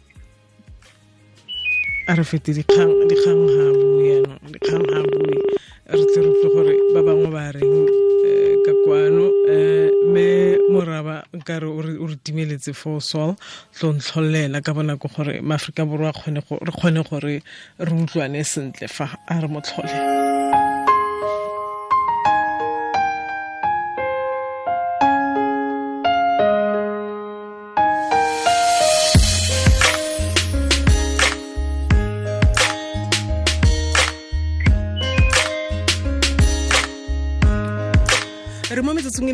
a 2.07 2.13
re 2.15 2.23
fete 2.23 2.51
dikgang 2.51 2.91
ga 3.53 3.67
bue 3.79 4.03
yaanong 4.09 4.47
dikgang 4.53 4.85
ga 4.91 4.99
bue 5.07 5.35
re 5.87 6.01
utlwe 6.03 6.47
gore 6.53 6.75
ba 6.93 7.01
bangwe 7.07 7.29
ba 7.31 7.51
reng 7.55 7.87
eh, 8.27 8.55
ka 8.65 8.73
kwano. 8.83 9.25
Um 9.47 9.93
me 10.13 10.57
moraba 10.69 11.23
nkare 11.33 11.67
o 11.67 11.81
re 11.81 12.15
timeletse 12.23 12.73
for 12.75 13.01
sol 13.01 13.35
tlo 13.75 13.93
ntlholela 13.93 14.61
ka 14.61 14.73
bonako 14.73 15.07
gore 15.15 15.41
maaforika 15.41 15.85
borwa 15.85 16.11
re 16.11 16.71
kgone 16.71 17.01
gore 17.09 17.41
re 17.79 17.93
utlwane 18.03 18.43
sentle 18.43 18.87
fa 18.87 19.05
a 19.27 19.39
re 19.39 19.47
motlhole 19.47 20.22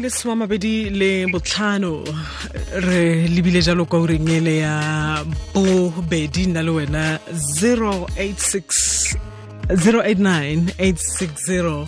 le 0.09 0.15
soma 0.15 0.35
mabedi 0.35 0.89
le 0.89 1.25
botlhano 1.31 2.03
re 2.87 3.27
lebile 3.27 3.61
jalo 3.61 3.85
kwa 3.85 3.99
ureng 3.99 4.29
ele 4.29 4.57
ya 4.57 5.23
bobedi 5.53 6.47
nna 6.47 6.61
le 6.63 6.71
wena 6.77 7.19
086 7.29 9.15
089 9.69 10.73
860 10.79 11.85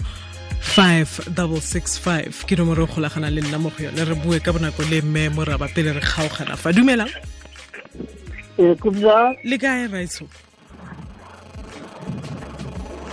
5665 0.62 2.46
ke 2.46 2.54
nomoro 2.56 2.84
o 2.84 2.88
golagana 2.94 3.30
le 3.34 3.42
nna 3.42 3.58
mo 3.58 3.70
go 3.74 3.84
yone. 3.86 4.06
Re 4.06 4.16
bue 4.22 4.40
ka 4.40 4.54
bonako 4.54 4.86
le 4.92 5.02
mme 5.02 5.30
moraba 5.34 5.68
pele 5.74 5.92
re 5.98 6.02
kgaogana 6.02 6.56
fa. 6.56 6.70
Dumelang 6.72 7.10
E 8.62 8.76
ke 8.78 8.90
le 9.50 9.58
kae 9.58 9.88
raitso 9.90 10.26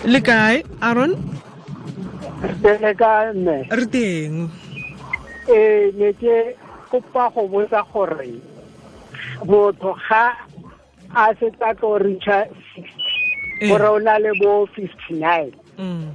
le 0.05 0.21
kae 0.21 0.63
aron 0.83 1.13
re 3.73 3.87
teng 3.89 4.68
E 5.49 5.93
ne 5.97 6.13
ke 6.13 6.55
kopa 6.91 7.33
go 7.35 7.49
botsa 7.49 7.83
gore 7.93 8.41
motho 9.49 9.95
ga 10.09 10.37
a 11.15 11.35
se 11.41 11.51
tla 11.57 11.73
tlo 11.75 11.99
reacha 11.99 12.45
60 13.65 13.69
gore 13.69 13.89
o 13.89 13.99
na 13.99 14.19
le 14.19 14.33
bo 14.41 14.67
59 14.77 15.53
mm. 15.79 16.11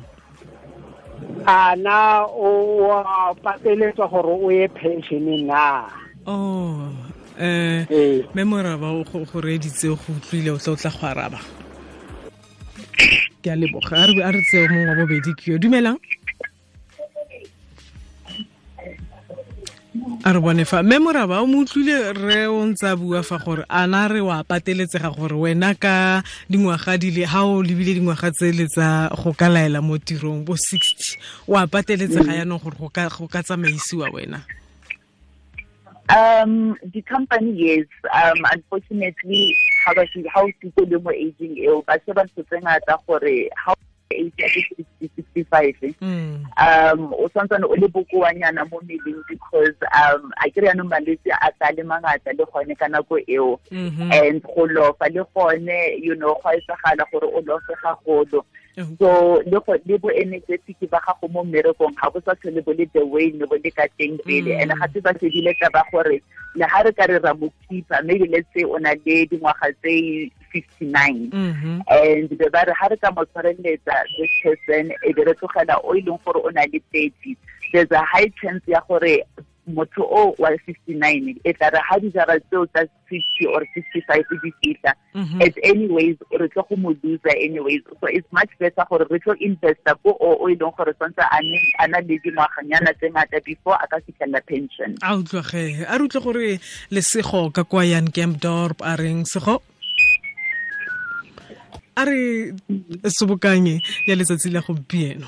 a 1.48 1.76
na 1.76 2.26
o 2.26 2.50
wa 2.88 3.34
pateletswa 3.44 4.08
gore 4.08 4.34
o 4.38 4.52
ye 4.52 4.68
pensioneng 4.68 5.48
na? 5.50 5.90
Oh 6.26 6.94
eh 7.40 7.86
ee 7.90 8.24
me 8.36 8.44
moraba 8.44 8.94
o 8.94 9.04
go 9.04 9.42
reditse 9.42 9.88
go 9.90 9.98
utlwile 10.14 10.52
o 10.54 10.58
tla 10.58 10.74
o 10.74 10.76
tla 10.76 10.92
go 10.94 11.08
araba. 11.08 11.40
Ke 13.42 13.50
a 13.50 13.56
leboga 13.58 13.98
a 13.98 14.32
re 14.32 14.42
tseo 14.46 14.68
mongwe 14.70 14.90
wa 14.90 14.96
bobedi 14.96 15.34
ke 15.34 15.52
yo 15.52 15.58
dumelang 15.58 15.98
a 20.26 20.32
re 20.32 20.40
bone 20.40 20.66
fa. 20.66 20.84
Mme 20.84 21.00
moraba 21.00 21.42
o 21.42 21.48
mo 21.48 21.60
utlwile 21.64 22.14
re 22.14 22.48
o 22.48 22.64
ntse 22.66 22.96
bua 22.96 23.24
fa 23.24 23.38
gore 23.44 23.66
a 23.70 23.88
na 23.88 24.08
re 24.08 24.22
wa 24.22 24.44
pateletsega 24.44 25.12
gore 25.12 25.36
wena 25.36 25.76
ka 25.76 26.24
dingwaga 26.50 26.98
di 26.98 27.12
le 27.12 27.26
ha 27.28 27.44
o 27.44 27.62
lebile 27.62 28.00
dingwaga 28.00 28.32
tse 28.32 28.52
le 28.56 28.68
tsa 28.68 29.10
go 29.12 29.34
ka 29.34 29.50
laela 29.52 29.82
mo 29.82 29.98
tirong 30.00 30.46
bo 30.48 30.56
60 30.56 31.20
wa 31.48 31.68
pateletsega 31.68 32.40
yaanong 32.40 32.64
gore 32.64 32.78
go 32.80 32.90
ka 32.90 33.10
go 33.10 33.28
ka 33.28 33.44
tsamaisiwa 33.44 34.08
wena? 34.16 34.40
Um, 36.10 36.76
the 36.94 37.02
company, 37.02 37.52
yes. 37.56 37.88
Um, 38.14 38.44
unfortunately, 38.52 39.56
how 39.86 39.94
you, 40.16 40.30
how 40.30 40.48
people 40.62 40.86
do 40.86 41.00
more 41.00 41.14
aging 41.14 41.58
ill, 41.58 41.84
but 41.88 42.02
se 42.06 42.14
ba 42.14 42.28
setse 42.36 42.64
ngata 42.64 42.96
gore 43.08 43.50
how 43.56 43.76
ke 44.38 44.46
60, 44.48 44.86
65 45.36 45.76
eh? 45.84 45.94
mm. 46.02 46.46
um 46.58 47.14
o 47.14 47.30
santsane 47.34 47.66
o 47.66 47.76
le 47.76 47.88
bokoanyana 47.88 48.66
mo 48.72 48.80
mmeleng 48.82 49.22
because 49.30 49.76
um 49.94 50.32
a 50.44 50.50
kry 50.52 50.68
yaanong 50.70 50.90
malwetse 50.90 51.32
a 51.42 51.52
tla 51.58 51.72
le 51.78 51.84
mangata 51.84 52.32
le 52.38 52.46
gone 52.54 52.76
ka 52.76 52.88
nako 52.88 53.20
eo 53.28 53.60
Mhm. 53.72 54.12
and 54.14 54.42
go 54.44 54.68
lofa 54.68 55.10
le 55.14 55.24
gone 55.34 55.70
you 56.02 56.16
know 56.16 56.34
go 56.44 56.50
a 56.50 56.58
etsagala 56.58 57.06
gore 57.12 57.28
o 57.34 57.42
lofe 57.42 57.74
gagolo 57.84 58.44
Oh. 58.76 58.82
so 58.98 59.08
le 59.46 59.60
go 59.62 59.78
le 59.86 59.98
bo 60.02 60.10
energetic 60.10 60.78
ba 60.90 60.98
gago 61.06 61.30
mo 61.30 61.44
mmerekong 61.46 61.94
ga 61.94 62.10
bo 62.10 62.18
sa 62.26 62.34
tlhole 62.34 62.58
bo 62.66 62.74
le 62.74 62.86
the 62.94 63.06
way 63.06 63.30
ne 63.30 63.46
bo 63.46 63.54
le 63.64 63.70
ka 63.70 63.86
teng 64.00 64.18
pele 64.26 64.50
Mm. 64.58 64.62
and 64.66 64.72
gape 64.82 64.98
ba 65.04 65.14
sedile 65.22 65.54
ka 65.62 65.70
ba 65.70 65.84
gore 65.94 66.18
le 66.58 66.66
ga 66.66 66.82
re 66.82 66.92
ka 66.92 67.06
re 67.06 67.20
ra 67.22 67.34
mo 67.38 67.54
keeper 67.70 68.02
maybe 68.02 68.26
let's 68.34 68.50
say 68.50 68.64
o 68.66 68.78
na 68.82 68.98
le 69.06 69.26
dingwaga 69.30 69.70
tse 69.78 70.32
59 70.54 71.30
Mhm. 71.34 71.82
and 71.90 72.30
be 72.30 72.46
ba 72.54 72.62
re 72.68 72.74
ga 72.80 72.88
re 72.94 72.98
ka 73.02 73.10
mo 73.12 73.26
tshwareletsa 73.26 73.96
this 74.18 74.32
person 74.44 74.92
e 75.08 75.14
be 75.14 75.24
re 75.26 75.34
tlogela 75.34 75.76
o 75.84 75.96
e 75.98 76.02
leng 76.06 76.20
gore 76.24 76.40
o 76.46 76.50
na 76.54 76.62
le 76.72 76.80
thirty 76.94 77.36
there's 77.74 77.92
a 77.92 78.04
high 78.06 78.30
chance 78.42 78.62
ya 78.68 78.80
gore 78.88 79.26
motho 79.64 80.04
o 80.04 80.36
wa 80.44 80.50
fifty-nine 80.68 81.40
e 81.44 81.54
tla 81.56 81.70
re 81.72 81.80
ga 81.90 81.96
dijara 82.04 82.36
tseo 82.52 82.66
tsa 82.76 82.84
fifty 83.08 83.46
or 83.48 83.64
fifty-five 83.74 84.26
di 84.44 84.52
fitlha 84.60 84.92
Mhm. 85.16 85.40
as 85.46 85.54
anyways 85.64 86.18
re 86.36 86.48
tlo 86.52 86.68
go 86.68 86.76
mo 86.76 86.92
loser 87.04 87.32
anyways. 87.38 87.80
So 88.02 88.08
it's 88.12 88.28
much 88.34 88.50
better 88.60 88.84
gore 88.90 89.08
re 89.10 89.20
tlo 89.24 89.34
investa 89.40 89.96
ko 90.04 90.18
o 90.20 90.30
o 90.44 90.50
e 90.52 90.56
leng 90.60 90.76
gore 90.76 90.92
swantse 91.00 91.24
a 91.24 91.88
na 91.88 92.00
le 92.04 92.20
dingwaganyana 92.20 92.92
tse 93.00 93.08
ngata 93.10 93.40
before 93.46 93.78
a 93.80 93.88
ka 93.88 93.98
fitlhelela 94.04 94.42
pension. 94.46 94.98
A 95.02 95.16
utlwage 95.16 95.86
a 95.88 95.96
re 95.98 96.04
utlwe 96.10 96.22
gore 96.28 96.60
lesego 96.92 97.48
ka 97.54 97.64
kwa 97.64 97.86
yan 97.88 98.12
campdorp 98.12 98.82
a 98.84 98.98
reng 99.00 99.24
sego 99.24 99.62
a 101.96 102.06
re 102.06 102.54
sobokanye 103.08 103.82
ya 104.08 104.16
letsatsi 104.16 104.50
la 104.50 104.62
gompieno 104.62 105.28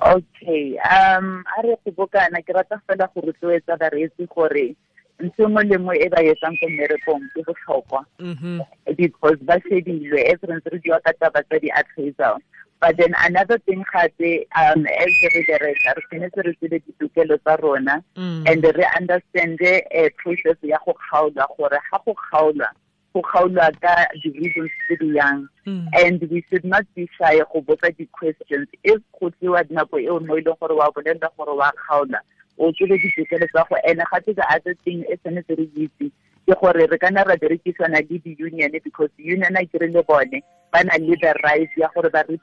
okay 0.00 0.78
um 0.78 1.42
a 1.58 1.62
re 1.62 1.76
gobokana 1.86 2.42
ke 2.42 2.52
rata 2.54 2.80
fela 2.86 3.08
go 3.14 3.20
rotloetsa 3.20 3.76
bareetsi 3.80 4.26
gore 4.34 4.74
ntho 5.20 5.48
nngwe 5.48 5.64
le 5.64 5.76
nngwe 5.78 5.96
e 5.98 6.08
ba 6.08 6.22
etsang 6.22 6.54
ko 6.60 6.68
mmerekong 6.68 7.24
ke 7.34 7.42
botlhokwa 7.46 8.04
Mhm. 8.20 8.60
because 8.96 9.38
ba 9.42 9.58
shedilwe 9.66 10.22
as 10.30 10.38
re 10.42 10.54
ntse 10.54 10.70
re 10.70 10.78
diwa 10.78 11.00
ka 11.02 11.12
taba 11.18 11.42
tsa 11.42 11.58
di-appraisal 11.58 12.38
but 12.80 12.94
then 12.96 13.10
another 13.26 13.58
thing 13.66 13.82
gape 13.92 14.46
um 14.54 14.86
as 14.86 15.14
re 15.34 15.42
bereka 15.48 15.94
re 15.98 16.02
tshwanetse 16.06 16.42
re 16.46 16.52
tsebe 16.54 16.78
ditokelo 16.86 17.34
tsa 17.42 17.56
rona 17.58 17.98
Mm. 18.16 18.44
and 18.46 18.62
re 18.64 18.86
understande 19.00 19.82
uh, 19.98 20.08
process 20.22 20.56
ya 20.62 20.78
go 20.86 20.94
kgaolwa 20.94 21.46
gore 21.58 21.78
ga 21.90 21.98
go 22.06 22.14
kgaolwa 22.14 22.70
go 23.14 23.22
kgaolwa 23.22 23.70
ka 23.80 23.94
di-reasons 24.22 24.70
tse 24.86 24.96
di 25.00 25.14
yang 25.16 25.48
Mm. 25.66 25.84
and 26.00 26.22
we 26.30 26.40
should 26.48 26.64
not 26.64 26.84
be 26.96 27.08
shy 27.18 27.36
go 27.52 27.60
botsa 27.60 27.90
di-questions 27.96 28.68
if 28.84 29.00
go 29.20 29.30
tliwa 29.30 29.62
nako 29.70 30.00
eo 30.00 30.20
mo 30.20 30.36
e 30.36 30.40
leng 30.40 30.56
gore 30.60 30.74
wa 30.74 30.90
bolelela 30.92 31.28
gore 31.36 31.52
wa 31.56 31.72
kgaola 31.72 32.20
o 32.58 32.72
tsebe 32.72 32.98
ditokelo 32.98 33.46
tsa 33.52 33.64
go 33.68 33.76
and 33.84 34.00
gape 34.12 34.32
the 34.34 34.44
other 34.54 34.74
thing 34.84 35.04
e 35.08 35.16
tshwanetse 35.16 35.54
re 35.58 35.68
itse 35.76 36.10
ke 36.48 36.54
gore 36.60 36.86
re 36.88 36.98
kana 36.98 37.24
ra 37.24 37.36
berekisana 37.36 38.00
le 38.08 38.18
di-union 38.24 38.72
because 38.84 39.10
union 39.18 39.56
a 39.56 39.66
kere 39.66 39.92
le 39.92 40.02
bone 40.02 40.40
ba 40.72 40.84
na 40.84 40.96
le 40.96 41.16
the 41.20 41.34
right 41.44 41.68
ya 41.76 41.88
gore 41.94 42.08
ba 42.10 42.24
re 42.28 42.38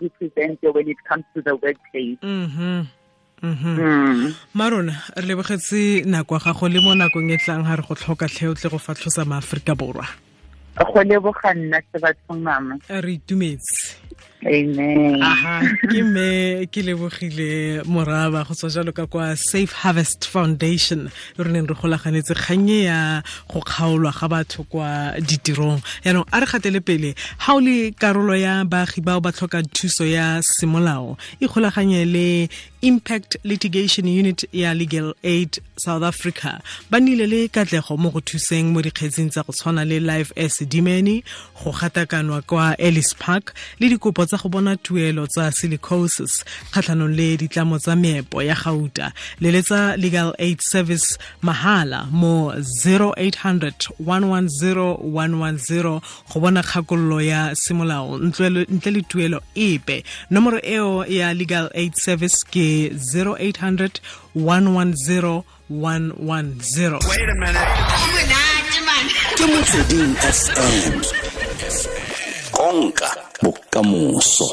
represente 0.00 0.72
when 0.74 0.88
it 0.88 0.96
comes 1.08 1.24
to 1.34 1.42
the 1.42 1.52
workplace 1.56 2.18
Mhm. 2.22 2.48
Mhm. 2.48 2.86
Mm. 3.42 4.34
marona 4.54 4.94
re 5.16 5.26
lebogetse 5.26 6.04
nako 6.06 6.34
ya 6.34 6.40
gago 6.40 6.68
le 6.68 6.80
mo 6.80 6.94
nakong 6.94 7.32
e 7.32 7.38
tlang 7.38 7.64
ga 7.64 7.76
re 7.76 7.82
go 7.82 7.94
tlhoka 7.94 8.28
tlheotle 8.28 8.70
go 8.70 8.78
fatlhosa 8.78 9.24
maaforika 9.24 9.74
borwa. 9.74 10.06
Go 10.76 11.02
leboga 11.02 11.54
nna 11.54 11.80
se 11.92 11.98
bathong 11.98 12.42
mama 12.42 12.78
re 12.88 13.14
itumetse. 13.14 14.04
Amen. 14.44 15.22
Aha 15.22 15.62
ke 15.88 16.02
me 16.04 16.66
ke 16.68 16.82
lebogile 16.84 17.80
moraba 17.88 18.44
go 18.44 18.52
tswa 18.52 18.68
jalo 18.68 18.92
ka 18.92 19.06
kwa 19.06 19.36
safe 19.36 19.72
harvest 19.72 20.26
foundation. 20.28 21.08
Re 21.38 21.50
neng 21.50 21.66
re 21.66 21.74
golaganetse 21.74 22.34
kgannye 22.36 22.84
ya 22.84 23.22
go 23.48 23.60
kgaolwa 23.60 24.12
ga 24.12 24.28
batho 24.28 24.64
kwa 24.68 25.16
ditirong. 25.16 25.80
Yaanong 26.04 26.28
a 26.30 26.40
re 26.40 26.46
gatele 26.46 26.80
pele 26.84 27.14
ga 27.14 27.54
o 27.54 27.60
le 27.60 27.92
karolo 27.92 28.36
ya 28.36 28.64
baagi 28.64 29.00
bao 29.00 29.20
ba 29.20 29.32
tlhokang 29.32 29.64
thuso 29.72 30.04
ya 30.04 30.42
semolao 30.42 31.16
e 31.40 31.46
golaganye 31.48 32.04
le 32.04 32.48
impact 32.84 33.36
litigation 33.44 34.06
unit 34.06 34.44
ya 34.52 34.74
legal 34.74 35.14
aid 35.24 35.58
south 35.76 36.02
africa. 36.02 36.60
Ba 36.90 37.00
nnile 37.00 37.26
le 37.26 37.48
katlego 37.48 37.96
mo 37.98 38.10
go 38.10 38.20
thuseng 38.20 38.72
mo 38.72 38.82
dikgetseng 38.82 39.30
tsa 39.30 39.42
go 39.42 39.52
tshwana 39.52 39.84
le 39.88 40.00
life 40.00 40.32
as 40.36 40.58
dimeny 40.60 41.24
go 41.64 41.72
gatakanwa 41.72 42.42
kwa 42.42 42.76
ellis 42.76 43.14
park 43.14 43.54
le 43.80 43.88
dikopo 43.88 44.26
tsa 44.26 44.36
go 44.36 44.48
bona 44.48 44.76
tuelo 44.76 45.26
tsa 45.26 45.52
silicosis 45.52 46.44
kgatlhanong 46.70 47.16
le 47.16 47.36
ditlamo 47.36 47.78
tsa 47.78 47.96
meepo 47.96 48.42
ya 48.42 48.54
gauta. 48.54 49.12
Leletsa 49.40 49.96
legal 49.96 50.34
aid 50.38 50.60
service 50.60 51.18
mahala 51.42 52.04
mo 52.10 52.52
0800 52.52 53.72
110 53.98 54.98
110 55.00 56.00
go 56.32 56.40
bona 56.40 56.62
kgakololo 56.62 57.20
ya 57.22 57.54
semolao 57.54 58.18
ntle 58.18 58.90
le 58.90 59.02
tuelo 59.02 59.40
epe. 59.54 60.04
Nomoro 60.30 60.60
eo 60.62 61.06
ya 61.06 61.34
legal 61.34 61.70
aid 61.74 61.94
service 61.94 62.44
ke 62.50 62.73
0800 62.73 62.73
110 64.34 65.42
110 65.70 66.98
Wait 67.08 67.28
a 67.28 67.34
minute. 67.42 67.70
Ke 69.36 69.44
Motsweding 69.52 70.14
FM. 70.16 70.94
Konka 72.52 73.10
bokamoso. 73.42 74.48